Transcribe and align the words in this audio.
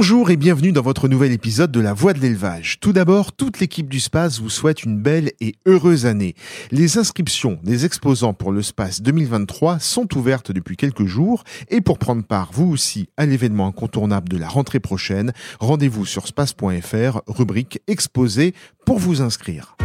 Bonjour 0.00 0.30
et 0.30 0.38
bienvenue 0.38 0.72
dans 0.72 0.80
votre 0.80 1.08
nouvel 1.08 1.30
épisode 1.30 1.70
de 1.70 1.78
La 1.78 1.92
Voix 1.92 2.14
de 2.14 2.20
l'élevage. 2.20 2.80
Tout 2.80 2.94
d'abord, 2.94 3.32
toute 3.32 3.60
l'équipe 3.60 3.86
du 3.86 4.00
Space 4.00 4.40
vous 4.40 4.48
souhaite 4.48 4.82
une 4.82 4.98
belle 4.98 5.32
et 5.42 5.56
heureuse 5.66 6.06
année. 6.06 6.34
Les 6.70 6.96
inscriptions 6.96 7.58
des 7.62 7.84
exposants 7.84 8.32
pour 8.32 8.50
le 8.50 8.62
Space 8.62 9.02
2023 9.02 9.78
sont 9.78 10.16
ouvertes 10.16 10.52
depuis 10.52 10.78
quelques 10.78 11.04
jours 11.04 11.44
et 11.68 11.82
pour 11.82 11.98
prendre 11.98 12.24
part 12.24 12.48
vous 12.50 12.72
aussi 12.72 13.10
à 13.18 13.26
l'événement 13.26 13.66
incontournable 13.66 14.30
de 14.30 14.38
la 14.38 14.48
rentrée 14.48 14.80
prochaine, 14.80 15.34
rendez-vous 15.60 16.06
sur 16.06 16.26
space.fr, 16.26 17.20
rubrique 17.26 17.82
exposé 17.86 18.54
pour 18.86 18.98
vous 18.98 19.20
inscrire. 19.20 19.76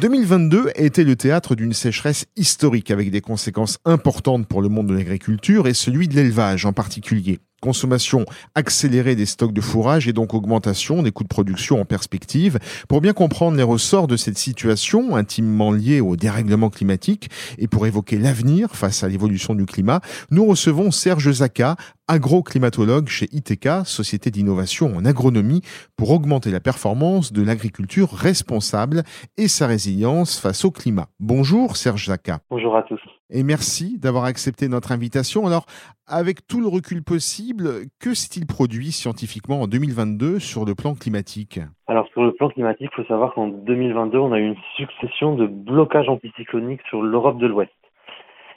2022 0.00 0.68
a 0.68 0.80
été 0.80 1.04
le 1.04 1.14
théâtre 1.14 1.54
d'une 1.54 1.74
sécheresse 1.74 2.24
historique 2.34 2.90
avec 2.90 3.10
des 3.10 3.20
conséquences 3.20 3.76
importantes 3.84 4.46
pour 4.46 4.62
le 4.62 4.70
monde 4.70 4.86
de 4.86 4.94
l'agriculture 4.94 5.68
et 5.68 5.74
celui 5.74 6.08
de 6.08 6.14
l'élevage 6.14 6.64
en 6.64 6.72
particulier. 6.72 7.38
Consommation 7.60 8.24
accélérée 8.54 9.16
des 9.16 9.26
stocks 9.26 9.52
de 9.52 9.60
fourrage 9.60 10.08
et 10.08 10.12
donc 10.12 10.34
augmentation 10.34 11.02
des 11.02 11.12
coûts 11.12 11.24
de 11.24 11.28
production 11.28 11.80
en 11.80 11.84
perspective. 11.84 12.58
Pour 12.88 13.00
bien 13.00 13.12
comprendre 13.12 13.56
les 13.56 13.62
ressorts 13.62 14.06
de 14.06 14.16
cette 14.16 14.38
situation 14.38 15.16
intimement 15.16 15.70
liée 15.70 16.00
au 16.00 16.16
dérèglement 16.16 16.70
climatique 16.70 17.28
et 17.58 17.68
pour 17.68 17.86
évoquer 17.86 18.18
l'avenir 18.18 18.70
face 18.70 19.04
à 19.04 19.08
l'évolution 19.08 19.54
du 19.54 19.66
climat, 19.66 20.00
nous 20.30 20.46
recevons 20.46 20.90
Serge 20.90 21.30
Zaka, 21.30 21.76
agroclimatologue 22.08 23.08
chez 23.08 23.28
ITK, 23.32 23.68
Société 23.84 24.30
d'innovation 24.30 24.96
en 24.96 25.04
agronomie, 25.04 25.62
pour 25.96 26.10
augmenter 26.10 26.50
la 26.50 26.60
performance 26.60 27.32
de 27.32 27.42
l'agriculture 27.42 28.10
responsable 28.10 29.02
et 29.36 29.48
sa 29.48 29.66
résilience 29.66 30.38
face 30.38 30.64
au 30.64 30.70
climat. 30.70 31.08
Bonjour 31.20 31.76
Serge 31.76 32.06
Zaka. 32.06 32.40
Bonjour 32.50 32.76
à 32.76 32.82
tous 32.82 33.00
et 33.32 33.42
merci 33.42 33.98
d'avoir 33.98 34.24
accepté 34.24 34.68
notre 34.68 34.92
invitation. 34.92 35.46
Alors, 35.46 35.66
avec 36.06 36.46
tout 36.46 36.60
le 36.60 36.66
recul 36.66 37.02
possible, 37.02 37.86
que 38.00 38.14
s'est-il 38.14 38.46
produit 38.46 38.92
scientifiquement 38.92 39.62
en 39.62 39.66
2022 39.66 40.38
sur 40.38 40.64
le 40.64 40.74
plan 40.74 40.94
climatique? 40.94 41.60
Alors, 41.86 42.08
sur 42.08 42.22
le 42.22 42.32
plan 42.32 42.48
climatique, 42.48 42.90
il 42.92 42.96
faut 42.96 43.08
savoir 43.08 43.34
qu'en 43.34 43.48
2022, 43.48 44.18
on 44.18 44.32
a 44.32 44.38
eu 44.38 44.46
une 44.46 44.56
succession 44.76 45.34
de 45.34 45.46
blocages 45.46 46.08
anticycloniques 46.08 46.82
sur 46.88 47.02
l'Europe 47.02 47.38
de 47.38 47.46
l'Ouest. 47.46 47.72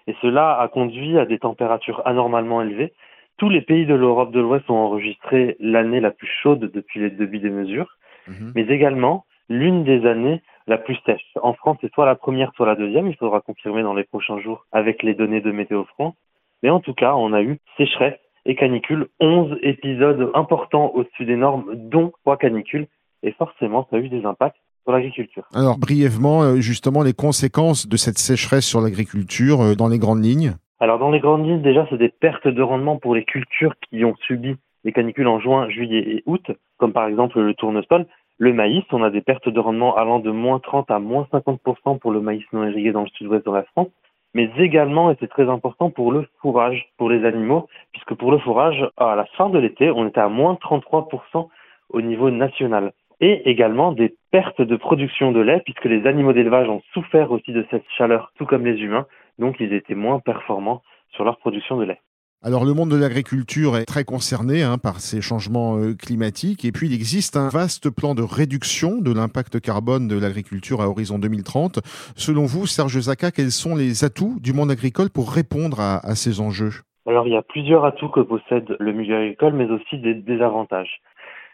Et 0.07 0.15
cela 0.21 0.59
a 0.59 0.67
conduit 0.67 1.17
à 1.17 1.25
des 1.25 1.39
températures 1.39 2.01
anormalement 2.05 2.61
élevées. 2.61 2.93
Tous 3.37 3.49
les 3.49 3.61
pays 3.61 3.85
de 3.85 3.93
l'Europe 3.93 4.31
de 4.31 4.39
l'Ouest 4.39 4.69
ont 4.69 4.75
enregistré 4.75 5.55
l'année 5.59 5.99
la 5.99 6.11
plus 6.11 6.29
chaude 6.41 6.71
depuis 6.73 6.99
les 6.99 7.09
débuts 7.09 7.39
des 7.39 7.49
mesures, 7.49 7.97
mhm. 8.27 8.51
mais 8.55 8.63
également 8.63 9.25
l'une 9.49 9.83
des 9.83 10.05
années 10.05 10.41
la 10.67 10.77
plus 10.77 10.97
sèche. 11.05 11.25
En 11.41 11.53
France, 11.53 11.77
c'est 11.81 11.93
soit 11.93 12.05
la 12.05 12.15
première, 12.15 12.51
soit 12.55 12.65
la 12.65 12.75
deuxième. 12.75 13.07
Il 13.07 13.15
faudra 13.15 13.41
confirmer 13.41 13.83
dans 13.83 13.93
les 13.93 14.03
prochains 14.03 14.39
jours 14.39 14.65
avec 14.71 15.03
les 15.03 15.13
données 15.13 15.41
de 15.41 15.51
Météo 15.51 15.83
France. 15.85 16.15
Mais 16.61 16.69
en 16.69 16.79
tout 16.79 16.93
cas, 16.93 17.13
on 17.15 17.33
a 17.33 17.41
eu 17.41 17.59
sécheresse 17.77 18.17
et 18.45 18.55
canicule, 18.55 19.07
11 19.19 19.57
épisodes 19.61 20.31
importants 20.33 20.91
au-dessus 20.93 21.25
des 21.25 21.35
normes, 21.35 21.65
dont 21.75 22.11
trois 22.21 22.37
canicules. 22.37 22.87
Et 23.21 23.31
forcément, 23.31 23.87
ça 23.89 23.97
a 23.97 23.99
eu 23.99 24.09
des 24.09 24.25
impacts 24.25 24.57
sur 24.83 24.91
l'agriculture. 24.91 25.43
Alors, 25.53 25.77
brièvement, 25.77 26.43
euh, 26.43 26.55
justement, 26.57 27.03
les 27.03 27.13
conséquences 27.13 27.87
de 27.87 27.95
cette 27.95 28.17
sécheresse 28.17 28.65
sur 28.65 28.81
l'agriculture 28.81 29.61
euh, 29.61 29.75
dans 29.75 29.87
les 29.87 29.97
grandes 29.97 30.23
lignes? 30.23 30.55
Alors, 30.79 30.99
dans 30.99 31.09
les 31.09 31.21
grandes 31.21 31.45
lignes, 31.45 31.61
déjà, 31.61 31.87
c'est 31.89 31.97
des 31.97 32.09
pertes 32.09 32.47
de 32.47 32.61
rendement 32.61 32.97
pour 32.97 33.15
les 33.15 33.23
cultures 33.23 33.73
qui 33.89 34.03
ont 34.03 34.15
subi 34.27 34.57
les 34.83 34.91
canicules 34.91 35.27
en 35.27 35.39
juin, 35.39 35.69
juillet 35.69 36.03
et 36.05 36.23
août, 36.25 36.45
comme 36.77 36.91
par 36.91 37.07
exemple 37.07 37.39
le 37.39 37.53
tournesol. 37.53 38.05
Le 38.39 38.51
maïs, 38.51 38.83
on 38.91 39.03
a 39.03 39.09
des 39.09 39.21
pertes 39.21 39.49
de 39.49 39.59
rendement 39.59 39.95
allant 39.95 40.19
de 40.19 40.31
moins 40.31 40.59
30 40.59 40.89
à 40.89 40.99
moins 40.99 41.27
50% 41.31 41.99
pour 41.99 42.11
le 42.11 42.19
maïs 42.19 42.43
non 42.51 42.65
irrigué 42.65 42.91
dans 42.91 43.03
le 43.03 43.09
sud-ouest 43.09 43.45
de 43.45 43.51
la 43.51 43.63
France, 43.63 43.89
mais 44.33 44.49
également, 44.57 45.11
et 45.11 45.15
c'est 45.19 45.29
très 45.29 45.47
important, 45.47 45.91
pour 45.91 46.11
le 46.11 46.27
fourrage, 46.41 46.89
pour 46.97 47.09
les 47.09 47.23
animaux, 47.25 47.67
puisque 47.91 48.15
pour 48.15 48.31
le 48.31 48.39
fourrage, 48.39 48.89
à 48.97 49.15
la 49.15 49.25
fin 49.37 49.49
de 49.49 49.59
l'été, 49.59 49.91
on 49.91 50.07
était 50.07 50.19
à 50.19 50.29
moins 50.29 50.55
33% 50.55 51.47
au 51.89 52.01
niveau 52.01 52.31
national. 52.31 52.93
Et 53.19 53.47
également 53.49 53.91
des 53.91 54.15
pertes 54.31 54.61
de 54.61 54.75
production 54.75 55.31
de 55.31 55.39
lait, 55.39 55.61
puisque 55.63 55.85
les 55.85 56.07
animaux 56.07 56.33
d'élevage 56.33 56.67
ont 56.67 56.81
souffert 56.93 57.31
aussi 57.31 57.51
de 57.53 57.65
cette 57.69 57.85
chaleur, 57.95 58.31
tout 58.35 58.47
comme 58.47 58.65
les 58.65 58.81
humains, 58.81 59.05
donc 59.37 59.57
ils 59.59 59.73
étaient 59.73 59.95
moins 59.95 60.19
performants 60.19 60.81
sur 61.11 61.23
leur 61.23 61.37
production 61.37 61.77
de 61.77 61.83
lait. 61.83 62.01
Alors 62.45 62.65
le 62.65 62.73
monde 62.73 62.91
de 62.91 62.97
l'agriculture 62.97 63.77
est 63.77 63.85
très 63.85 64.03
concerné 64.03 64.63
hein, 64.63 64.77
par 64.77 64.99
ces 64.99 65.21
changements 65.21 65.77
euh, 65.77 65.93
climatiques 65.93 66.65
et 66.65 66.73
puis 66.73 66.87
il 66.87 66.93
existe 66.93 67.37
un 67.37 67.47
vaste 67.47 67.89
plan 67.89 68.15
de 68.15 68.21
réduction 68.21 68.99
de 68.99 69.13
l'impact 69.15 69.61
carbone 69.61 70.09
de 70.09 70.19
l'agriculture 70.19 70.81
à 70.81 70.89
horizon 70.89 71.19
2030. 71.19 71.79
Selon 72.17 72.43
vous, 72.43 72.67
Serge 72.67 72.99
Zaka, 72.99 73.31
quels 73.31 73.55
sont 73.55 73.77
les 73.77 74.03
atouts 74.03 74.41
du 74.41 74.51
monde 74.51 74.71
agricole 74.71 75.09
pour 75.09 75.31
répondre 75.31 75.79
à, 75.79 76.15
ces 76.15 76.41
enjeux? 76.41 76.83
Alors 77.07 77.27
il 77.27 77.31
y 77.31 77.37
a 77.37 77.43
plusieurs 77.43 77.85
atouts 77.85 78.09
que 78.09 78.19
possède 78.19 78.75
le 78.77 78.91
milieu 78.91 79.15
agricole 79.15 79.53
mais 79.53 79.69
aussi 79.71 79.97
des 79.99 80.13
désavantages. 80.13 80.99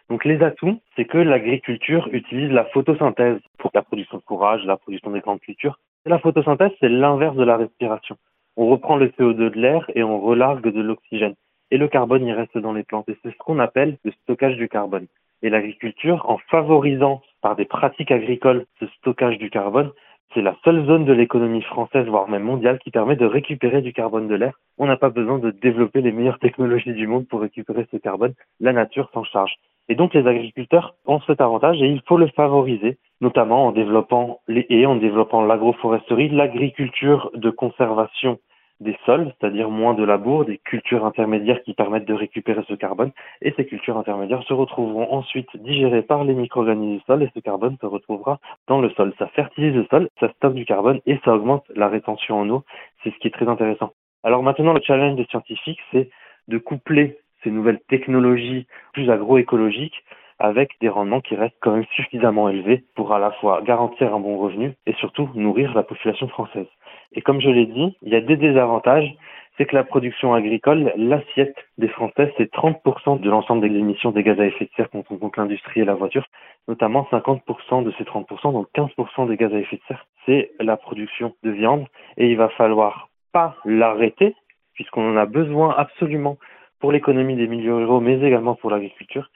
Donc 0.09 0.25
les 0.25 0.41
atouts, 0.41 0.79
c'est 0.95 1.05
que 1.05 1.19
l'agriculture 1.19 2.09
utilise 2.11 2.49
la 2.49 2.66
photosynthèse 2.66 3.38
pour 3.59 3.69
la 3.75 3.83
production 3.83 4.17
de 4.17 4.23
fourrage, 4.28 4.66
la 4.66 4.78
production 4.78 5.11
des 5.11 5.19
grandes 5.19 5.41
cultures. 5.41 5.78
la 6.07 6.17
photosynthèse, 6.17 6.72
c'est 6.79 6.89
l'inverse 6.89 7.35
de 7.35 7.44
la 7.44 7.57
respiration 7.57 8.17
on 8.59 8.68
reprend 8.68 8.97
le 8.97 9.08
CO2 9.08 9.52
de 9.52 9.59
l'air 9.59 9.90
et 9.96 10.03
on 10.03 10.20
relargue 10.20 10.68
de 10.68 10.81
l'oxygène. 10.81 11.36
Et 11.72 11.78
le 11.78 11.88
carbone, 11.88 12.25
il 12.28 12.34
reste 12.34 12.58
dans 12.58 12.74
les 12.74 12.84
plantes. 12.84 13.08
Et 13.08 13.16
c'est 13.24 13.31
ce 13.31 13.38
qu'on 13.38 13.58
appelle 13.58 13.97
le 14.03 14.12
stockage 14.24 14.58
du 14.58 14.68
carbone. 14.68 15.08
Et 15.42 15.50
l'agriculture, 15.50 16.30
en 16.30 16.40
favorisant 16.50 17.22
par 17.42 17.56
des 17.56 17.64
pratiques 17.64 18.12
agricoles 18.12 18.66
ce 18.81 18.88
stockage 18.97 19.38
du 19.38 19.50
carbone, 19.50 19.92
c'est 20.34 20.42
la 20.42 20.58
seule 20.66 20.86
zone 20.86 21.06
de 21.06 21.14
l'économie 21.14 21.62
française, 21.62 22.06
voire 22.08 22.28
même 22.28 22.44
mondiale, 22.44 22.80
qui 22.80 22.92
permet 22.92 23.16
de 23.16 23.25
récupérer 23.25 23.81
du 23.81 23.94
carbone 23.94 24.28
de 24.28 24.36
l'air. 24.36 24.59
On 24.78 24.88
n'a 24.88 24.97
pas 24.97 25.09
besoin 25.09 25.40
de 25.40 25.52
développer 25.52 26.02
les 26.02 26.12
meilleures 26.12 26.40
technologies 26.46 26.94
du 26.94 27.08
monde 27.08 27.30
pour 27.30 27.40
récupérer 27.40 27.88
ce 27.91 27.97
carbone. 27.97 28.34
La 28.59 28.74
nature 28.74 29.09
s'en 29.14 29.24
charge. 29.24 29.53
Et 29.88 29.96
donc 29.96 30.14
les 30.14 30.28
agriculteurs 30.28 30.96
ont 31.06 31.22
cet 31.22 31.40
avantage 31.40 31.81
et 31.81 31.88
il 31.88 32.02
faut 32.06 32.18
le 32.18 32.28
favoriser, 32.28 32.97
notamment 33.22 33.68
en 33.68 33.72
développant 33.72 34.40
les 34.47 34.66
haies, 34.69 34.85
en 34.85 34.96
développant 34.96 35.44
l'agroforesterie, 35.44 36.30
l'agriculture 36.30 37.31
de 37.34 37.50
conservation 37.50 38.40
des 38.80 38.97
sols, 39.06 39.34
c'est-à-dire 39.40 39.69
moins 39.69 39.94
de 39.94 40.03
labour, 40.03 40.46
des 40.46 40.57
cultures 40.57 41.06
intermédiaires 41.06 41.62
qui 41.63 41.74
permettent 41.74 42.08
de 42.08 42.13
récupérer 42.13 42.63
ce 42.68 42.74
carbone, 42.74 43.12
et 43.41 43.53
ces 43.58 43.66
cultures 43.66 43.97
intermédiaires 43.97 44.44
se 44.44 44.53
retrouveront 44.53 45.12
ensuite 45.12 45.50
digérées 45.58 46.02
par 46.02 46.24
les 46.24 46.34
micro-organismes 46.34 46.97
du 46.97 47.03
sol, 47.06 47.24
et 47.24 47.29
ce 47.35 47.40
carbone 47.41 47.78
se 47.81 47.85
retrouvera 47.85 48.40
dans 48.68 48.79
le 48.79 48.90
sol. 48.91 49.13
Ça 49.19 49.28
fertilise 49.28 49.75
le 49.75 49.85
sol, 49.91 50.09
ça 50.19 50.29
stocke 50.34 50.53
du 50.53 50.66
carbone, 50.66 51.02
et 51.06 51.19
ça 51.25 51.34
augmente 51.34 51.66
la 51.75 51.90
rétention 51.90 52.40
en 52.40 52.50
eau. 52.50 52.63
C'est 53.03 53.13
ce 53.13 53.18
qui 53.19 53.28
est 53.28 53.31
très 53.31 53.50
intéressant. 53.50 53.91
Alors 54.24 54.44
maintenant, 54.44 54.74
le 54.74 54.81
challenge 54.81 55.16
des 55.16 55.25
scientifiques, 55.25 55.79
c'est 55.91 56.09
de 56.47 56.58
coupler 56.58 57.18
ces 57.44 57.52
nouvelles 57.52 57.79
technologies 57.88 58.68
plus 58.94 59.09
agroécologiques 59.09 60.03
avec 60.39 60.72
des 60.81 60.89
rendements 60.89 61.22
qui 61.22 61.35
restent 61.35 61.57
quand 61.61 61.73
même 61.73 61.85
suffisamment 61.95 62.50
élevés 62.50 62.83
pour 62.95 63.13
à 63.13 63.19
la 63.19 63.31
fois 63.33 63.61
garantir 63.61 64.13
un 64.13 64.19
bon 64.19 64.38
revenu 64.38 64.73
et 64.85 64.94
surtout 64.94 65.29
nourrir 65.35 65.73
la 65.73 65.83
population 65.83 66.27
française. 66.29 66.67
Et 67.13 67.22
comme 67.22 67.41
je 67.41 67.50
l'ai 67.50 67.66
dit, 67.66 67.97
il 68.01 68.13
y 68.13 68.16
a 68.16 68.22
des 68.22 68.38
désavantages. 68.38 69.13
C'est 69.57 69.66
que 69.66 69.75
la 69.75 69.83
production 69.83 70.33
agricole, 70.33 70.94
l'assiette 70.95 71.57
des 71.78 71.89
Français, 71.89 72.33
c'est 72.38 72.49
30% 72.53 73.19
de 73.19 73.29
l'ensemble 73.29 73.67
des 73.67 73.75
émissions 73.75 74.11
des 74.11 74.23
gaz 74.23 74.39
à 74.39 74.45
effet 74.45 74.66
de 74.66 74.69
serre 74.78 74.89
quand 74.89 75.03
compte 75.03 75.35
l'industrie 75.35 75.81
et 75.81 75.85
la 75.85 75.95
voiture, 75.95 76.25
notamment 76.69 77.05
50% 77.11 77.83
de 77.83 77.91
ces 77.97 78.05
30%, 78.05 78.53
donc 78.53 78.67
15% 78.73 79.28
des 79.28 79.35
gaz 79.35 79.53
à 79.53 79.57
effet 79.57 79.75
de 79.75 79.81
serre, 79.89 80.05
c'est 80.25 80.51
la 80.61 80.78
production 80.78 81.33
de 81.44 81.51
viande. 81.51 81.88
Et 82.16 82.31
il 82.31 82.38
va 82.38 82.47
falloir 82.49 83.09
pas 83.33 83.57
l'arrêter, 83.66 84.33
puisqu'on 84.75 85.11
en 85.11 85.17
a 85.17 85.25
besoin 85.25 85.75
absolument 85.78 86.38
pour 86.79 86.94
l'économie 86.94 87.35
des 87.35 87.47
milieux 87.47 87.75
ruraux, 87.75 87.99
mais 87.99 88.22
également 88.22 88.55
pour 88.55 88.69
l'agriculture. 88.72 89.29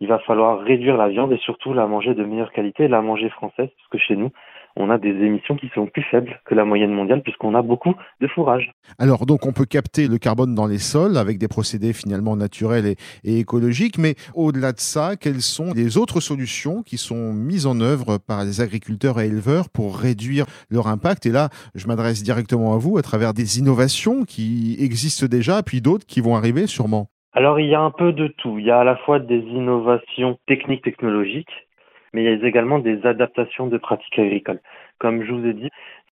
Il 0.00 0.08
va 0.08 0.18
falloir 0.20 0.60
réduire 0.60 0.96
la 0.96 1.08
viande 1.08 1.32
et 1.32 1.38
surtout 1.38 1.74
la 1.74 1.86
manger 1.86 2.14
de 2.14 2.24
meilleure 2.24 2.52
qualité, 2.52 2.88
la 2.88 3.02
manger 3.02 3.28
française, 3.28 3.68
parce 3.76 3.88
que 3.90 3.98
chez 3.98 4.16
nous, 4.16 4.30
on 4.76 4.88
a 4.88 4.98
des 4.98 5.10
émissions 5.10 5.56
qui 5.56 5.68
sont 5.74 5.86
plus 5.86 6.02
faibles 6.10 6.40
que 6.46 6.54
la 6.54 6.64
moyenne 6.64 6.92
mondiale 6.92 7.22
puisqu'on 7.22 7.54
a 7.54 7.62
beaucoup 7.62 7.94
de 8.20 8.26
fourrage. 8.28 8.72
Alors 8.98 9.26
donc 9.26 9.44
on 9.46 9.52
peut 9.52 9.64
capter 9.64 10.08
le 10.08 10.18
carbone 10.18 10.54
dans 10.54 10.66
les 10.66 10.78
sols 10.78 11.16
avec 11.16 11.38
des 11.38 11.48
procédés 11.48 11.92
finalement 11.92 12.36
naturels 12.36 12.94
et, 13.24 13.40
écologiques, 13.40 13.98
mais 13.98 14.14
au-delà 14.34 14.72
de 14.72 14.80
ça, 14.80 15.16
quelles 15.16 15.42
sont 15.42 15.72
les 15.74 15.98
autres 15.98 16.20
solutions 16.20 16.82
qui 16.82 16.96
sont 16.96 17.32
mises 17.32 17.66
en 17.66 17.80
œuvre 17.80 18.18
par 18.18 18.44
les 18.44 18.60
agriculteurs 18.60 19.20
et 19.20 19.26
éleveurs 19.26 19.68
pour 19.68 19.98
réduire 19.98 20.46
leur 20.70 20.86
impact? 20.86 21.26
Et 21.26 21.30
là, 21.30 21.48
je 21.74 21.86
m'adresse 21.86 22.22
directement 22.22 22.74
à 22.74 22.78
vous 22.78 22.96
à 22.96 23.02
travers 23.02 23.34
des 23.34 23.58
innovations 23.58 24.24
qui 24.24 24.76
existent 24.78 25.26
déjà, 25.26 25.62
puis 25.62 25.80
d'autres 25.80 26.06
qui 26.06 26.20
vont 26.20 26.36
arriver 26.36 26.66
sûrement. 26.66 27.08
Alors 27.32 27.60
il 27.60 27.66
y 27.66 27.74
a 27.76 27.80
un 27.80 27.92
peu 27.92 28.12
de 28.12 28.26
tout. 28.26 28.58
Il 28.58 28.64
y 28.64 28.70
a 28.72 28.80
à 28.80 28.84
la 28.84 28.96
fois 28.96 29.20
des 29.20 29.38
innovations 29.38 30.38
techniques, 30.46 30.82
technologiques, 30.82 31.68
mais 32.12 32.24
il 32.24 32.24
y 32.24 32.44
a 32.44 32.48
également 32.48 32.80
des 32.80 33.06
adaptations 33.06 33.68
de 33.68 33.78
pratiques 33.78 34.18
agricoles. 34.18 34.60
Comme 34.98 35.22
je 35.22 35.32
vous 35.32 35.46
ai 35.46 35.52
dit, 35.52 35.68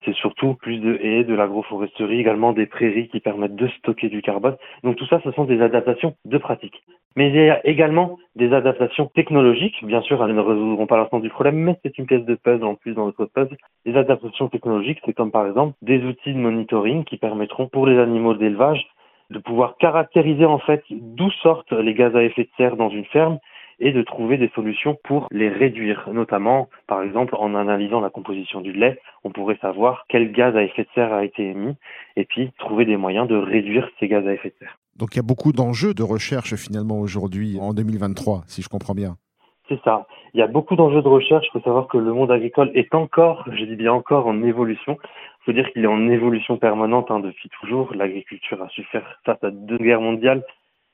c'est 0.05 0.13
surtout 0.13 0.53
plus 0.53 0.77
de 0.77 0.95
haies, 1.01 1.23
de 1.23 1.33
l'agroforesterie, 1.33 2.19
également 2.19 2.53
des 2.53 2.67
prairies 2.67 3.07
qui 3.07 3.19
permettent 3.19 3.55
de 3.55 3.67
stocker 3.67 4.09
du 4.09 4.21
carbone. 4.21 4.57
Donc 4.83 4.95
tout 4.97 5.07
ça, 5.07 5.19
ce 5.23 5.31
sont 5.31 5.45
des 5.45 5.59
adaptations 5.59 6.15
de 6.25 6.37
pratiques. 6.37 6.83
Mais 7.15 7.29
il 7.29 7.35
y 7.35 7.49
a 7.49 7.65
également 7.65 8.19
des 8.35 8.53
adaptations 8.53 9.07
technologiques. 9.07 9.83
Bien 9.83 10.01
sûr, 10.01 10.23
elles 10.23 10.35
ne 10.35 10.39
résoudront 10.39 10.85
pas 10.85 10.97
l'ensemble 10.97 11.23
du 11.23 11.29
problème, 11.29 11.55
mais 11.55 11.79
c'est 11.81 11.97
une 11.97 12.05
pièce 12.05 12.25
de 12.25 12.35
puzzle 12.35 12.63
en 12.63 12.75
plus 12.75 12.93
dans 12.93 13.07
notre 13.07 13.25
puzzle. 13.25 13.57
Les 13.85 13.97
adaptations 13.97 14.49
technologiques, 14.49 14.99
c'est 15.03 15.13
comme 15.13 15.31
par 15.31 15.47
exemple 15.47 15.73
des 15.81 16.03
outils 16.03 16.33
de 16.33 16.37
monitoring 16.37 17.05
qui 17.05 17.17
permettront 17.17 17.67
pour 17.69 17.87
les 17.87 17.97
animaux 17.97 18.35
d'élevage 18.35 18.85
de 19.29 19.39
pouvoir 19.39 19.77
caractériser 19.77 20.45
en 20.45 20.59
fait 20.59 20.83
d'où 20.89 21.29
sortent 21.43 21.73
les 21.73 21.93
gaz 21.93 22.15
à 22.15 22.23
effet 22.23 22.43
de 22.43 22.49
serre 22.57 22.77
dans 22.77 22.89
une 22.89 23.05
ferme 23.05 23.39
et 23.79 23.91
de 23.91 24.01
trouver 24.01 24.37
des 24.37 24.49
solutions 24.55 24.97
pour 25.03 25.27
les 25.31 25.49
réduire. 25.49 26.09
Notamment, 26.11 26.69
par 26.87 27.03
exemple, 27.03 27.35
en 27.37 27.53
analysant 27.53 27.99
la 27.99 28.09
composition 28.09 28.61
du 28.61 28.73
lait, 28.73 28.99
on 29.23 29.31
pourrait 29.31 29.57
savoir 29.61 30.05
quel 30.09 30.31
gaz 30.31 30.55
à 30.55 30.63
effet 30.63 30.83
de 30.83 30.89
serre 30.95 31.13
a 31.13 31.23
été 31.23 31.49
émis 31.49 31.75
et 32.15 32.25
puis 32.25 32.51
trouver 32.57 32.85
des 32.85 32.97
moyens 32.97 33.27
de 33.27 33.35
réduire 33.35 33.89
ces 33.99 34.07
gaz 34.07 34.25
à 34.25 34.33
effet 34.33 34.49
de 34.49 34.55
serre. 34.59 34.77
Donc 34.95 35.09
il 35.13 35.17
y 35.17 35.19
a 35.19 35.23
beaucoup 35.23 35.51
d'enjeux 35.51 35.93
de 35.93 36.03
recherche 36.03 36.55
finalement 36.55 36.99
aujourd'hui, 36.99 37.57
en 37.61 37.73
2023, 37.73 38.43
si 38.47 38.63
je 38.63 38.69
comprends 38.69 38.95
bien. 38.95 39.15
C'est 39.69 39.79
ça. 39.83 40.07
Il 40.33 40.39
y 40.39 40.43
a 40.43 40.47
beaucoup 40.47 40.75
d'enjeux 40.75 41.01
de 41.01 41.07
recherche. 41.07 41.45
Il 41.47 41.59
faut 41.59 41.65
savoir 41.65 41.87
que 41.87 41.97
le 41.97 42.13
monde 42.13 42.31
agricole 42.31 42.71
est 42.73 42.95
encore, 42.95 43.43
je 43.51 43.65
dis 43.65 43.75
bien 43.75 43.91
encore, 43.91 44.27
en 44.27 44.41
évolution. 44.43 44.97
Il 45.47 45.53
faut 45.53 45.61
dire 45.61 45.71
qu'il 45.71 45.85
est 45.85 45.87
en 45.87 46.09
évolution 46.09 46.57
permanente 46.57 47.09
hein, 47.09 47.21
depuis 47.21 47.47
toujours. 47.47 47.95
L'agriculture 47.95 48.61
a 48.61 48.67
su 48.67 48.83
faire 48.83 49.17
face 49.23 49.41
à 49.41 49.49
deux 49.49 49.77
guerres 49.77 50.01
mondiales. 50.01 50.43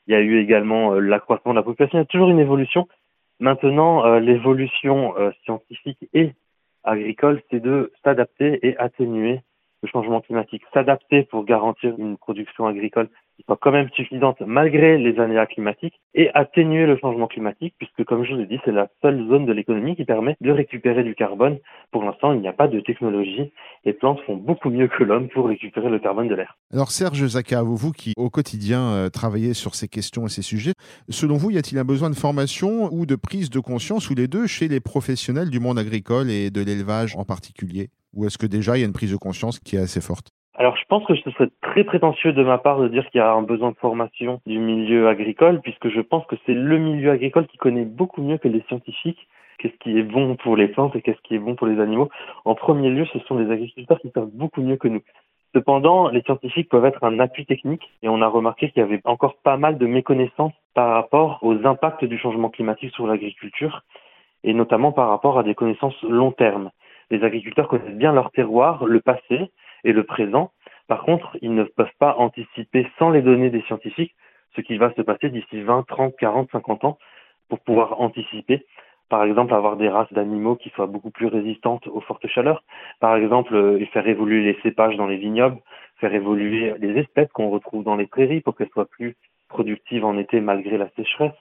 Il 0.05 0.13
y 0.13 0.15
a 0.15 0.19
eu 0.19 0.39
également 0.39 0.93
euh, 0.93 0.99
l'accroissement 0.99 1.53
de 1.53 1.57
la 1.57 1.63
population. 1.63 1.97
Il 1.97 2.01
y 2.01 2.03
a 2.03 2.05
toujours 2.05 2.29
une 2.29 2.39
évolution. 2.39 2.87
Maintenant, 3.39 4.05
euh, 4.05 4.19
l'évolution 4.19 5.17
euh, 5.17 5.31
scientifique 5.43 5.97
et 6.13 6.33
agricole, 6.83 7.41
c'est 7.49 7.61
de 7.61 7.91
s'adapter 8.03 8.59
et 8.61 8.77
atténuer 8.77 9.41
le 9.81 9.89
changement 9.89 10.21
climatique. 10.21 10.61
S'adapter 10.71 11.23
pour 11.23 11.45
garantir 11.45 11.95
une 11.97 12.15
production 12.15 12.67
agricole 12.67 13.09
soit 13.45 13.57
quand 13.61 13.71
même 13.71 13.89
suffisante 13.95 14.37
malgré 14.45 14.97
les 14.97 15.19
aléas 15.19 15.45
climatiques 15.45 15.99
et 16.13 16.29
atténuer 16.33 16.85
le 16.85 16.97
changement 16.97 17.27
climatique 17.27 17.75
puisque 17.77 18.03
comme 18.05 18.23
je 18.23 18.33
vous 18.33 18.41
ai 18.41 18.45
dit 18.45 18.59
c'est 18.65 18.71
la 18.71 18.87
seule 19.01 19.27
zone 19.27 19.45
de 19.45 19.53
l'économie 19.53 19.95
qui 19.95 20.05
permet 20.05 20.35
de 20.41 20.51
récupérer 20.51 21.03
du 21.03 21.15
carbone. 21.15 21.57
Pour 21.91 22.03
l'instant 22.03 22.33
il 22.33 22.41
n'y 22.41 22.47
a 22.47 22.53
pas 22.53 22.67
de 22.67 22.79
technologie. 22.79 23.51
Les 23.85 23.93
plantes 23.93 24.19
font 24.25 24.37
beaucoup 24.37 24.69
mieux 24.69 24.87
que 24.87 25.03
l'homme 25.03 25.27
pour 25.29 25.47
récupérer 25.47 25.89
le 25.89 25.99
carbone 25.99 26.27
de 26.27 26.35
l'air. 26.35 26.57
Alors 26.71 26.91
Serge 26.91 27.25
Zaka, 27.25 27.61
vous 27.63 27.91
qui 27.91 28.13
au 28.17 28.29
quotidien 28.29 28.81
euh, 28.81 29.09
travaillez 29.09 29.53
sur 29.53 29.75
ces 29.75 29.87
questions 29.87 30.25
et 30.25 30.29
ces 30.29 30.41
sujets, 30.41 30.73
selon 31.09 31.35
vous 31.35 31.51
y 31.51 31.57
a-t-il 31.57 31.77
un 31.77 31.85
besoin 31.85 32.09
de 32.09 32.15
formation 32.15 32.89
ou 32.91 33.05
de 33.05 33.15
prise 33.15 33.49
de 33.49 33.59
conscience 33.59 34.09
ou 34.09 34.15
les 34.15 34.27
deux 34.27 34.47
chez 34.47 34.67
les 34.67 34.79
professionnels 34.79 35.49
du 35.49 35.59
monde 35.59 35.79
agricole 35.79 36.29
et 36.29 36.49
de 36.49 36.61
l'élevage 36.61 37.15
en 37.15 37.25
particulier? 37.25 37.89
Ou 38.13 38.25
est-ce 38.25 38.37
que 38.37 38.45
déjà 38.45 38.77
il 38.77 38.81
y 38.81 38.83
a 38.83 38.87
une 38.87 38.93
prise 38.93 39.11
de 39.11 39.17
conscience 39.17 39.59
qui 39.59 39.75
est 39.75 39.79
assez 39.79 40.01
forte? 40.01 40.29
Alors 40.63 40.77
je 40.77 40.85
pense 40.87 41.05
que 41.05 41.15
ce 41.15 41.29
serait 41.31 41.49
très 41.61 41.83
prétentieux 41.83 42.31
de 42.31 42.41
ma 42.41 42.57
part 42.57 42.79
de 42.79 42.87
dire 42.87 43.05
qu'il 43.09 43.19
y 43.19 43.21
a 43.21 43.33
un 43.33 43.41
besoin 43.41 43.71
de 43.71 43.75
formation 43.75 44.39
du 44.45 44.59
milieu 44.59 45.09
agricole, 45.09 45.59
puisque 45.59 45.89
je 45.89 45.99
pense 45.99 46.25
que 46.27 46.37
c'est 46.45 46.53
le 46.53 46.77
milieu 46.77 47.11
agricole 47.11 47.47
qui 47.47 47.57
connaît 47.57 47.83
beaucoup 47.83 48.21
mieux 48.21 48.37
que 48.37 48.47
les 48.47 48.61
scientifiques 48.69 49.27
qu'est-ce 49.57 49.77
qui 49.79 49.97
est 49.97 50.03
bon 50.03 50.37
pour 50.37 50.55
les 50.55 50.69
plantes 50.69 50.95
et 50.95 51.01
qu'est-ce 51.01 51.21
qui 51.23 51.35
est 51.35 51.39
bon 51.39 51.55
pour 51.55 51.67
les 51.67 51.81
animaux. 51.81 52.09
En 52.45 52.55
premier 52.55 52.89
lieu, 52.89 53.05
ce 53.11 53.19
sont 53.19 53.37
les 53.37 53.51
agriculteurs 53.51 53.99
qui 53.99 54.09
savent 54.11 54.29
beaucoup 54.33 54.61
mieux 54.61 54.77
que 54.77 54.87
nous. 54.87 55.01
Cependant, 55.53 56.07
les 56.07 56.21
scientifiques 56.21 56.69
peuvent 56.69 56.85
être 56.85 57.03
un 57.03 57.19
appui 57.19 57.45
technique 57.45 57.83
et 58.01 58.07
on 58.07 58.21
a 58.21 58.27
remarqué 58.27 58.69
qu'il 58.69 58.81
y 58.81 58.85
avait 58.85 59.01
encore 59.03 59.35
pas 59.43 59.57
mal 59.57 59.77
de 59.77 59.85
méconnaissances 59.85 60.53
par 60.73 60.93
rapport 60.93 61.39
aux 61.41 61.65
impacts 61.65 62.05
du 62.05 62.17
changement 62.17 62.49
climatique 62.49 62.93
sur 62.93 63.05
l'agriculture 63.05 63.83
et 64.45 64.53
notamment 64.53 64.93
par 64.93 65.09
rapport 65.09 65.37
à 65.37 65.43
des 65.43 65.55
connaissances 65.55 66.01
long 66.03 66.31
terme. 66.31 66.71
Les 67.11 67.23
agriculteurs 67.23 67.67
connaissent 67.67 67.97
bien 67.97 68.13
leur 68.13 68.31
terroir, 68.31 68.85
le 68.85 69.01
passé, 69.01 69.51
et 69.83 69.93
le 69.93 70.03
présent. 70.03 70.51
Par 70.87 71.03
contre, 71.03 71.37
ils 71.41 71.53
ne 71.53 71.63
peuvent 71.63 71.87
pas 71.99 72.15
anticiper 72.17 72.87
sans 72.99 73.09
les 73.09 73.21
données 73.21 73.49
des 73.49 73.61
scientifiques 73.63 74.15
ce 74.55 74.61
qui 74.61 74.77
va 74.77 74.93
se 74.93 75.01
passer 75.01 75.29
d'ici 75.29 75.61
20, 75.61 75.83
30, 75.87 76.15
40, 76.17 76.49
50 76.51 76.85
ans 76.85 76.97
pour 77.49 77.59
pouvoir 77.59 77.99
anticiper. 78.01 78.65
Par 79.09 79.23
exemple, 79.23 79.53
avoir 79.53 79.77
des 79.77 79.89
races 79.89 80.11
d'animaux 80.11 80.55
qui 80.55 80.69
soient 80.69 80.87
beaucoup 80.87 81.11
plus 81.11 81.27
résistantes 81.27 81.87
aux 81.87 82.01
fortes 82.01 82.27
chaleurs. 82.27 82.63
Par 82.99 83.15
exemple, 83.15 83.55
euh, 83.55 83.85
faire 83.87 84.07
évoluer 84.07 84.43
les 84.43 84.59
cépages 84.61 84.95
dans 84.95 85.07
les 85.07 85.17
vignobles, 85.17 85.57
faire 85.97 86.13
évoluer 86.13 86.73
les 86.79 86.99
espèces 86.99 87.31
qu'on 87.31 87.49
retrouve 87.49 87.83
dans 87.83 87.95
les 87.95 88.07
prairies 88.07 88.41
pour 88.41 88.55
qu'elles 88.55 88.69
soient 88.69 88.85
plus 88.85 89.15
productives 89.49 90.05
en 90.05 90.17
été 90.17 90.41
malgré 90.41 90.77
la 90.77 90.89
sécheresse. 90.95 91.35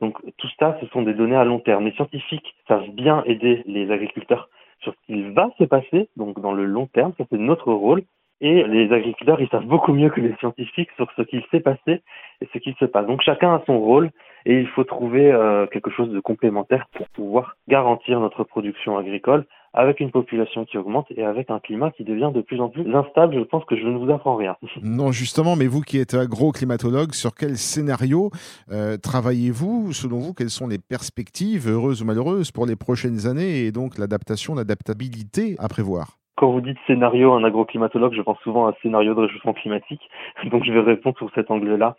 Donc 0.00 0.18
tout 0.36 0.48
ça, 0.58 0.76
ce 0.80 0.86
sont 0.86 1.02
des 1.02 1.14
données 1.14 1.36
à 1.36 1.44
long 1.44 1.60
terme. 1.60 1.84
Les 1.84 1.92
scientifiques 1.92 2.54
savent 2.66 2.90
bien 2.90 3.22
aider 3.24 3.62
les 3.66 3.90
agriculteurs 3.92 4.48
sur 4.82 4.94
ce 4.94 5.06
qu'il 5.06 5.32
va 5.32 5.50
se 5.58 5.64
passer, 5.64 6.08
donc 6.16 6.40
dans 6.40 6.52
le 6.52 6.64
long 6.64 6.86
terme, 6.86 7.12
ça 7.18 7.24
c'est 7.30 7.38
notre 7.38 7.72
rôle. 7.72 8.02
Et 8.40 8.64
les 8.64 8.92
agriculteurs, 8.92 9.40
ils 9.40 9.48
savent 9.50 9.66
beaucoup 9.66 9.92
mieux 9.92 10.10
que 10.10 10.20
les 10.20 10.34
scientifiques 10.40 10.90
sur 10.96 11.08
ce 11.16 11.22
qu'il 11.22 11.44
s'est 11.52 11.60
passé 11.60 12.02
et 12.40 12.48
ce 12.52 12.58
qu'il 12.58 12.74
se 12.74 12.84
passe. 12.86 13.06
Donc 13.06 13.22
chacun 13.22 13.54
a 13.54 13.62
son 13.66 13.78
rôle 13.78 14.10
et 14.46 14.58
il 14.58 14.66
faut 14.66 14.82
trouver 14.82 15.30
euh, 15.30 15.66
quelque 15.68 15.90
chose 15.90 16.10
de 16.10 16.18
complémentaire 16.18 16.86
pour 16.92 17.08
pouvoir 17.10 17.56
garantir 17.68 18.18
notre 18.18 18.42
production 18.42 18.98
agricole 18.98 19.44
avec 19.74 20.00
une 20.00 20.10
population 20.10 20.64
qui 20.64 20.76
augmente 20.76 21.06
et 21.16 21.24
avec 21.24 21.50
un 21.50 21.58
climat 21.58 21.90
qui 21.90 22.04
devient 22.04 22.30
de 22.34 22.40
plus 22.40 22.60
en 22.60 22.68
plus 22.68 22.82
instable. 22.94 23.34
Je 23.34 23.44
pense 23.44 23.64
que 23.64 23.76
je 23.76 23.86
ne 23.86 23.98
vous 23.98 24.10
apprends 24.12 24.36
rien. 24.36 24.56
Non, 24.82 25.12
justement, 25.12 25.56
mais 25.56 25.66
vous 25.66 25.80
qui 25.80 25.98
êtes 25.98 26.14
agro-climatologue, 26.14 27.12
sur 27.12 27.34
quel 27.34 27.56
scénario 27.56 28.30
euh, 28.70 28.96
travaillez-vous? 28.96 29.92
Selon 29.92 30.18
vous, 30.18 30.34
quelles 30.34 30.50
sont 30.50 30.68
les 30.68 30.78
perspectives, 30.78 31.68
heureuses 31.68 32.02
ou 32.02 32.04
malheureuses, 32.04 32.50
pour 32.50 32.66
les 32.66 32.76
prochaines 32.76 33.26
années 33.26 33.60
et 33.64 33.72
donc 33.72 33.98
l'adaptation, 33.98 34.54
l'adaptabilité 34.54 35.56
à 35.58 35.68
prévoir? 35.68 36.18
Quand 36.36 36.50
vous 36.50 36.60
dites 36.60 36.78
scénario, 36.86 37.32
un 37.32 37.44
agroclimatologue, 37.44 38.14
je 38.14 38.22
pense 38.22 38.38
souvent 38.40 38.66
à 38.66 38.70
un 38.70 38.74
scénario 38.82 39.14
de 39.14 39.20
réchauffement 39.20 39.52
climatique. 39.52 40.00
Donc 40.50 40.64
je 40.64 40.72
vais 40.72 40.80
répondre 40.80 41.16
sur 41.18 41.30
cet 41.34 41.50
angle-là. 41.50 41.96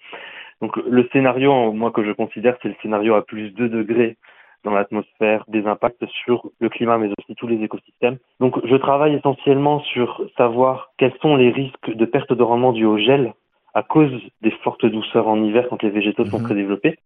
Donc 0.62 0.76
le 0.78 1.08
scénario, 1.12 1.72
moi 1.72 1.92
que 1.92 2.04
je 2.04 2.12
considère, 2.12 2.58
c'est 2.62 2.70
le 2.70 2.76
scénario 2.82 3.16
à 3.16 3.26
plus 3.26 3.52
2 3.52 3.70
degrés 3.70 4.18
dans 4.64 4.72
l'atmosphère, 4.72 5.44
des 5.48 5.66
impacts 5.68 6.06
sur 6.24 6.50
le 6.60 6.70
climat, 6.70 6.98
mais 6.98 7.10
aussi 7.18 7.36
tous 7.36 7.48
les 7.48 7.62
écosystèmes. 7.64 8.18
Donc, 8.40 8.66
je 8.66 8.76
travaille 8.76 9.16
essentiellement 9.16 9.80
sur 9.82 10.22
savoir 10.38 10.92
quels 10.98 11.14
sont 11.22 11.36
les 11.36 11.50
risques 11.50 11.94
de 11.94 12.06
perte 12.06 12.34
de 12.34 12.44
rendement 12.44 12.72
dû 12.72 12.86
au 12.86 12.98
gel 12.98 13.34
à 13.74 13.84
cause 13.84 14.12
des 14.42 14.52
fortes 14.64 14.86
douceurs 14.86 15.28
en 15.28 15.44
hiver 15.44 15.68
quand 15.70 15.82
les 15.82 15.90
végétaux 15.90 16.26
sont 16.26 16.40
mhm. 16.40 16.46
très 16.46 16.56
développés, 16.56 17.00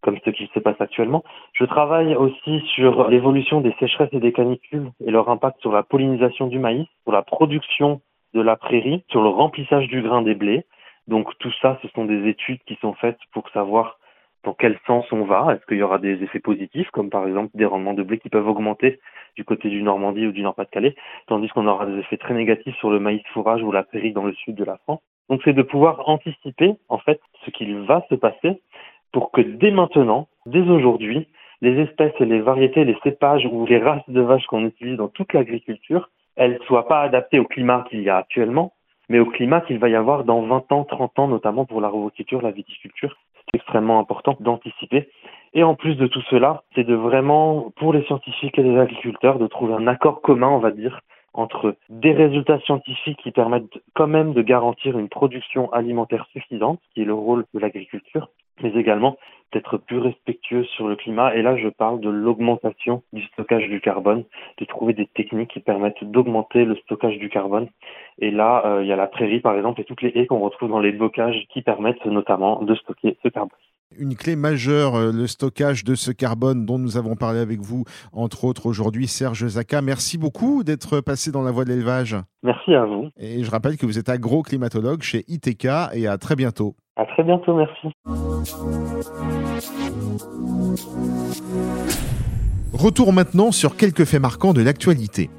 comme 0.00 0.18
ce 0.24 0.30
qui 0.30 0.50
se 0.54 0.58
passe 0.58 0.80
actuellement. 0.80 1.22
Je 1.52 1.64
travaille 1.64 2.14
aussi 2.14 2.60
sur 2.74 3.08
l'évolution 3.08 3.60
des 3.60 3.74
sécheresses 3.78 4.12
et 4.12 4.20
des 4.20 4.32
canicules 4.32 4.90
et 5.04 5.10
leur 5.10 5.28
impact 5.28 5.60
sur 5.60 5.72
la 5.72 5.82
pollinisation 5.82 6.46
du 6.46 6.58
maïs, 6.58 6.86
sur 7.04 7.12
la 7.12 7.22
production 7.22 8.00
de 8.32 8.40
la 8.40 8.56
prairie, 8.56 9.04
sur 9.08 9.22
le 9.22 9.28
remplissage 9.28 9.86
du 9.88 10.02
grain 10.02 10.22
des 10.22 10.34
blés. 10.34 10.64
Donc 11.08 11.28
tout 11.38 11.52
ça, 11.60 11.78
ce 11.82 11.88
sont 11.88 12.04
des 12.06 12.28
études 12.28 12.60
qui 12.66 12.76
sont 12.80 12.94
faites 12.94 13.18
pour 13.32 13.48
savoir 13.50 13.98
dans 14.44 14.54
quel 14.54 14.78
sens 14.86 15.10
on 15.12 15.24
va? 15.24 15.54
Est-ce 15.54 15.66
qu'il 15.66 15.78
y 15.78 15.82
aura 15.82 15.98
des 15.98 16.22
effets 16.22 16.40
positifs, 16.40 16.90
comme 16.90 17.10
par 17.10 17.26
exemple 17.26 17.50
des 17.54 17.64
rendements 17.64 17.94
de 17.94 18.02
blé 18.02 18.18
qui 18.18 18.28
peuvent 18.28 18.46
augmenter 18.46 19.00
du 19.36 19.44
côté 19.44 19.68
du 19.68 19.82
Normandie 19.82 20.26
ou 20.26 20.32
du 20.32 20.42
Nord-Pas-de-Calais, 20.42 20.94
tandis 21.26 21.48
qu'on 21.48 21.66
aura 21.66 21.86
des 21.86 21.98
effets 21.98 22.16
très 22.16 22.34
négatifs 22.34 22.76
sur 22.76 22.90
le 22.90 23.00
maïs 23.00 23.22
fourrage 23.32 23.62
ou 23.62 23.72
la 23.72 23.82
prairie 23.82 24.12
dans 24.12 24.24
le 24.24 24.34
sud 24.34 24.54
de 24.54 24.64
la 24.64 24.76
France? 24.78 25.00
Donc 25.28 25.40
c'est 25.44 25.52
de 25.52 25.62
pouvoir 25.62 26.08
anticiper 26.08 26.74
en 26.88 26.98
fait 26.98 27.20
ce 27.44 27.50
qu'il 27.50 27.74
va 27.80 28.04
se 28.10 28.14
passer 28.14 28.60
pour 29.12 29.30
que 29.30 29.40
dès 29.40 29.70
maintenant, 29.70 30.28
dès 30.46 30.60
aujourd'hui, 30.60 31.28
les 31.60 31.80
espèces 31.80 32.12
et 32.20 32.26
les 32.26 32.40
variétés, 32.40 32.84
les 32.84 32.96
cépages 33.02 33.46
ou 33.50 33.64
les 33.66 33.78
races 33.78 34.02
de 34.08 34.20
vaches 34.20 34.46
qu'on 34.46 34.66
utilise 34.66 34.96
dans 34.96 35.08
toute 35.08 35.32
l'agriculture, 35.32 36.10
elles 36.36 36.54
ne 36.54 36.64
soient 36.64 36.88
pas 36.88 37.02
adaptées 37.02 37.38
au 37.38 37.44
climat 37.44 37.86
qu'il 37.88 38.02
y 38.02 38.10
a 38.10 38.16
actuellement, 38.18 38.72
mais 39.08 39.18
au 39.18 39.26
climat 39.26 39.60
qu'il 39.62 39.78
va 39.78 39.88
y 39.88 39.94
avoir 39.94 40.24
dans 40.24 40.42
20 40.42 40.72
ans, 40.72 40.84
30 40.84 41.18
ans, 41.18 41.28
notamment 41.28 41.64
pour 41.64 41.80
la 41.80 41.88
roboculture, 41.88 42.42
la 42.42 42.50
viticulture. 42.50 43.16
Extrêmement 43.74 43.98
important 43.98 44.36
d'anticiper. 44.38 45.08
Et 45.52 45.64
en 45.64 45.74
plus 45.74 45.96
de 45.96 46.06
tout 46.06 46.22
cela, 46.30 46.62
c'est 46.76 46.84
de 46.84 46.94
vraiment, 46.94 47.72
pour 47.74 47.92
les 47.92 48.04
scientifiques 48.04 48.56
et 48.56 48.62
les 48.62 48.78
agriculteurs, 48.78 49.40
de 49.40 49.48
trouver 49.48 49.74
un 49.74 49.88
accord 49.88 50.22
commun, 50.22 50.46
on 50.46 50.60
va 50.60 50.70
dire, 50.70 51.00
entre 51.32 51.74
des 51.88 52.12
résultats 52.12 52.60
scientifiques 52.60 53.18
qui 53.20 53.32
permettent 53.32 53.82
quand 53.94 54.06
même 54.06 54.32
de 54.32 54.42
garantir 54.42 54.96
une 54.96 55.08
production 55.08 55.72
alimentaire 55.72 56.24
suffisante, 56.32 56.78
qui 56.94 57.02
est 57.02 57.04
le 57.04 57.14
rôle 57.14 57.46
de 57.52 57.58
l'agriculture, 57.58 58.28
mais 58.62 58.72
également 58.74 59.16
d'être 59.54 59.78
plus 59.78 59.98
respectueux 59.98 60.64
sur 60.76 60.88
le 60.88 60.96
climat. 60.96 61.34
Et 61.34 61.42
là, 61.42 61.56
je 61.56 61.68
parle 61.68 62.00
de 62.00 62.10
l'augmentation 62.10 63.02
du 63.12 63.22
stockage 63.26 63.68
du 63.68 63.80
carbone, 63.80 64.24
de 64.58 64.64
trouver 64.64 64.92
des 64.92 65.06
techniques 65.06 65.52
qui 65.52 65.60
permettent 65.60 66.02
d'augmenter 66.02 66.64
le 66.64 66.76
stockage 66.76 67.18
du 67.18 67.30
carbone. 67.30 67.68
Et 68.18 68.30
là, 68.30 68.62
euh, 68.66 68.82
il 68.82 68.88
y 68.88 68.92
a 68.92 68.96
la 68.96 69.06
prairie, 69.06 69.40
par 69.40 69.56
exemple, 69.56 69.80
et 69.80 69.84
toutes 69.84 70.02
les 70.02 70.12
haies 70.14 70.26
qu'on 70.26 70.40
retrouve 70.40 70.68
dans 70.68 70.80
les 70.80 70.92
bocages 70.92 71.46
qui 71.52 71.62
permettent 71.62 72.04
notamment 72.04 72.62
de 72.62 72.74
stocker 72.74 73.16
ce 73.22 73.28
carbone. 73.28 73.58
Une 73.96 74.16
clé 74.16 74.34
majeure, 74.34 74.96
euh, 74.96 75.12
le 75.12 75.28
stockage 75.28 75.84
de 75.84 75.94
ce 75.94 76.10
carbone 76.10 76.66
dont 76.66 76.78
nous 76.78 76.96
avons 76.96 77.14
parlé 77.14 77.38
avec 77.38 77.60
vous, 77.60 77.84
entre 78.12 78.44
autres 78.44 78.66
aujourd'hui, 78.66 79.06
Serge 79.06 79.46
Zaka. 79.46 79.82
Merci 79.82 80.18
beaucoup 80.18 80.64
d'être 80.64 81.00
passé 81.00 81.30
dans 81.30 81.42
la 81.42 81.52
voie 81.52 81.64
de 81.64 81.70
l'élevage. 81.70 82.16
Merci 82.42 82.74
à 82.74 82.84
vous. 82.84 83.08
Et 83.16 83.44
je 83.44 83.50
rappelle 83.50 83.76
que 83.76 83.86
vous 83.86 83.98
êtes 83.98 84.08
agro-climatologue 84.08 85.02
chez 85.02 85.22
ITK 85.28 85.66
et 85.94 86.08
à 86.08 86.18
très 86.18 86.34
bientôt. 86.34 86.74
À 86.96 87.04
très 87.06 87.22
bientôt, 87.22 87.54
merci. 87.54 88.33
Retour 92.72 93.12
maintenant 93.12 93.52
sur 93.52 93.76
quelques 93.76 94.04
faits 94.04 94.20
marquants 94.20 94.52
de 94.52 94.62
l'actualité. 94.62 95.30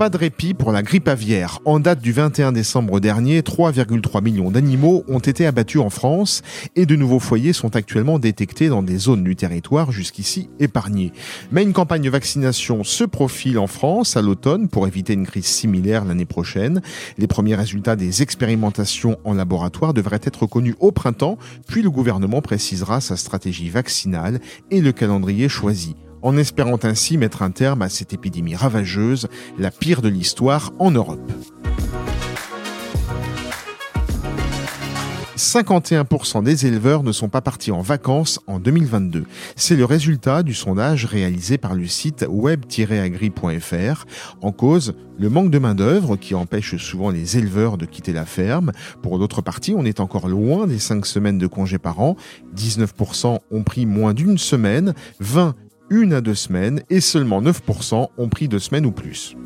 Pas 0.00 0.08
de 0.08 0.16
répit 0.16 0.54
pour 0.54 0.72
la 0.72 0.82
grippe 0.82 1.08
aviaire. 1.08 1.58
En 1.66 1.78
date 1.78 2.00
du 2.00 2.12
21 2.12 2.52
décembre 2.52 3.00
dernier, 3.00 3.42
3,3 3.42 4.24
millions 4.24 4.50
d'animaux 4.50 5.04
ont 5.08 5.18
été 5.18 5.44
abattus 5.44 5.82
en 5.82 5.90
France 5.90 6.40
et 6.74 6.86
de 6.86 6.96
nouveaux 6.96 7.18
foyers 7.18 7.52
sont 7.52 7.76
actuellement 7.76 8.18
détectés 8.18 8.70
dans 8.70 8.82
des 8.82 8.96
zones 8.96 9.22
du 9.22 9.36
territoire 9.36 9.92
jusqu'ici 9.92 10.48
épargnées. 10.58 11.12
Mais 11.52 11.64
une 11.64 11.74
campagne 11.74 12.00
de 12.00 12.08
vaccination 12.08 12.82
se 12.82 13.04
profile 13.04 13.58
en 13.58 13.66
France 13.66 14.16
à 14.16 14.22
l'automne 14.22 14.70
pour 14.70 14.86
éviter 14.86 15.12
une 15.12 15.26
crise 15.26 15.44
similaire 15.44 16.06
l'année 16.06 16.24
prochaine. 16.24 16.80
Les 17.18 17.26
premiers 17.26 17.54
résultats 17.54 17.94
des 17.94 18.22
expérimentations 18.22 19.18
en 19.24 19.34
laboratoire 19.34 19.92
devraient 19.92 20.20
être 20.22 20.46
connus 20.46 20.76
au 20.80 20.92
printemps, 20.92 21.36
puis 21.68 21.82
le 21.82 21.90
gouvernement 21.90 22.40
précisera 22.40 23.02
sa 23.02 23.18
stratégie 23.18 23.68
vaccinale 23.68 24.40
et 24.70 24.80
le 24.80 24.92
calendrier 24.92 25.50
choisi 25.50 25.94
en 26.22 26.36
espérant 26.36 26.78
ainsi 26.82 27.18
mettre 27.18 27.42
un 27.42 27.50
terme 27.50 27.82
à 27.82 27.88
cette 27.88 28.12
épidémie 28.12 28.54
ravageuse, 28.54 29.28
la 29.58 29.70
pire 29.70 30.02
de 30.02 30.08
l'histoire 30.08 30.72
en 30.78 30.90
Europe. 30.90 31.30
51% 35.40 36.42
des 36.44 36.66
éleveurs 36.66 37.02
ne 37.02 37.12
sont 37.12 37.28
pas 37.30 37.40
partis 37.40 37.72
en 37.72 37.80
vacances 37.80 38.40
en 38.46 38.60
2022. 38.60 39.24
C'est 39.56 39.74
le 39.74 39.86
résultat 39.86 40.42
du 40.42 40.52
sondage 40.52 41.06
réalisé 41.06 41.56
par 41.56 41.74
le 41.74 41.86
site 41.86 42.26
web-agri.fr. 42.28 44.06
En 44.42 44.52
cause, 44.52 44.94
le 45.18 45.30
manque 45.30 45.50
de 45.50 45.58
main-d'œuvre 45.58 46.16
qui 46.16 46.34
empêche 46.34 46.76
souvent 46.76 47.10
les 47.10 47.38
éleveurs 47.38 47.78
de 47.78 47.86
quitter 47.86 48.12
la 48.12 48.26
ferme. 48.26 48.72
Pour 49.02 49.18
d'autres 49.18 49.40
parties, 49.40 49.74
on 49.74 49.84
est 49.84 50.00
encore 50.00 50.28
loin 50.28 50.66
des 50.66 50.78
5 50.78 51.06
semaines 51.06 51.38
de 51.38 51.46
congés 51.46 51.78
par 51.78 52.00
an. 52.00 52.16
19% 52.54 53.38
ont 53.50 53.62
pris 53.62 53.86
moins 53.86 54.12
d'une 54.12 54.36
semaine, 54.36 54.94
20 55.20 55.54
une 55.90 56.12
à 56.12 56.20
deux 56.20 56.34
semaines 56.34 56.82
et 56.88 57.00
seulement 57.00 57.42
9% 57.42 58.08
ont 58.16 58.28
pris 58.28 58.48
deux 58.48 58.60
semaines 58.60 58.86
ou 58.86 58.92
plus. 58.92 59.36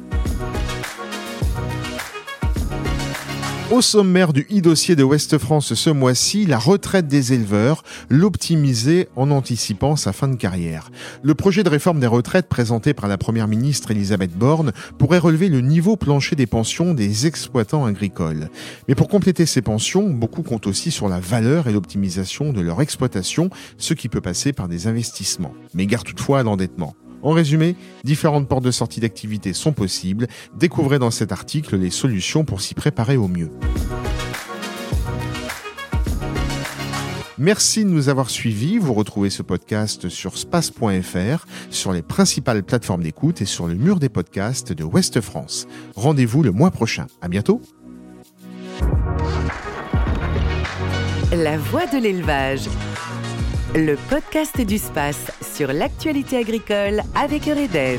Au 3.71 3.80
sommaire 3.80 4.35
du 4.35 4.47
e-dossier 4.52 4.94
de 4.94 5.02
Ouest 5.02 5.38
France 5.38 5.73
ce 5.73 5.88
mois-ci, 5.88 6.44
la 6.44 6.59
retraite 6.59 7.09
des 7.09 7.33
éleveurs, 7.33 7.83
l'optimiser 8.11 9.09
en 9.16 9.30
anticipant 9.30 9.97
sa 9.97 10.12
fin 10.12 10.28
de 10.28 10.37
carrière. 10.37 10.90
Le 11.23 11.35
projet 11.35 11.62
de 11.62 11.71
réforme 11.71 11.99
des 11.99 12.06
retraites 12.06 12.49
présenté 12.49 12.92
par 12.92 13.09
la 13.09 13.16
première 13.16 13.49
ministre 13.49 13.90
Elisabeth 13.90 14.37
Borne 14.37 14.73
pourrait 14.99 15.18
relever 15.18 15.49
le 15.49 15.62
niveau 15.62 15.97
plancher 15.97 16.37
des 16.37 16.47
pensions 16.47 16.92
des 16.92 17.26
exploitants 17.26 17.87
agricoles. 17.87 18.50
Mais 18.87 18.94
pour 18.94 19.09
compléter 19.09 19.47
ces 19.47 19.62
pensions, 19.62 20.11
beaucoup 20.11 20.42
comptent 20.42 20.66
aussi 20.66 20.90
sur 20.90 21.09
la 21.09 21.18
valeur 21.18 21.66
et 21.66 21.73
l'optimisation 21.73 22.52
de 22.52 22.61
leur 22.61 22.83
exploitation, 22.83 23.49
ce 23.78 23.94
qui 23.94 24.11
peut 24.11 24.21
passer 24.21 24.52
par 24.52 24.68
des 24.68 24.88
investissements. 24.88 25.54
Mais 25.73 25.87
garde 25.87 26.06
toutefois 26.06 26.40
à 26.40 26.42
l'endettement. 26.42 26.94
En 27.25 27.33
résumé, 27.33 27.75
différentes 28.04 28.47
portes 28.47 28.64
de 28.64 28.71
sortie 28.71 29.00
d'activité 29.00 29.54
sont 29.54 29.73
possibles. 29.73 30.28
Découvrez 30.57 30.99
dans 30.99 31.11
cet 31.11 31.33
article 31.33 31.76
les 31.76 31.90
solutions 31.90 32.45
pour 32.45 32.61
s'y 32.61 32.75
préparer 32.75 33.16
au 33.16 33.28
mieux. 33.28 33.50
Merci 37.38 37.85
de 37.85 37.88
nous 37.88 38.11
avoir 38.11 38.28
suivis. 38.28 38.78
Vous 38.78 38.93
retrouvez 38.93 39.31
ce 39.31 39.43
podcast 39.43 40.11
sur 40.11 40.37
space.fr, 40.37 41.47
sur 41.71 41.93
les 41.93 42.02
principales 42.02 42.62
plateformes 42.62 43.02
d'écoute 43.02 43.40
et 43.40 43.47
sur 43.47 43.66
le 43.66 43.75
mur 43.75 43.99
des 43.99 44.11
podcasts 44.11 44.73
de 44.73 44.85
Ouest 44.85 45.23
France. 45.23 45.66
Rendez-vous 45.97 46.43
le 46.43 46.52
mois 46.52 46.71
prochain. 46.71 47.07
À 47.23 47.28
bientôt. 47.28 47.62
La 51.33 51.57
voix 51.57 51.87
de 51.87 51.99
l'élevage. 51.99 52.69
Le 53.76 53.97
podcast 54.09 54.61
du 54.61 54.78
space 54.78 55.33
sur 55.43 55.73
l'actualité 55.73 56.37
agricole 56.37 57.02
avec 57.16 57.49
Eureden. 57.49 57.99